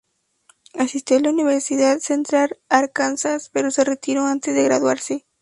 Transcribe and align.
Asistió 0.73 1.17
a 1.17 1.19
la 1.19 1.29
Universidad 1.29 1.93
de 1.93 2.01
Central 2.01 2.57
Arkansas, 2.69 3.51
pero 3.53 3.69
se 3.69 3.83
retiró 3.83 4.25
antes 4.25 4.55
de 4.55 4.63
graduarse. 4.63 5.27